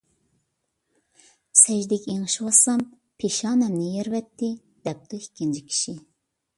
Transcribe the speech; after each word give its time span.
_سەجدىگە 1.61 2.09
ئېڭىشىۋاتسام، 2.15 2.83
پېشانەمنى 3.25 3.93
يېرىۋەتتى،_ 3.99 4.53
دەپتۇ 4.89 5.25
ئىككىنچى 5.25 5.67
كىشى. 5.73 6.01